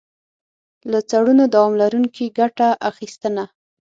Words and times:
له 0.91 0.99
څړونو 1.09 1.43
دوام 1.53 1.73
لرونکي 1.81 2.25
ګټه 2.39 2.67
اخیستنه. 2.89 3.43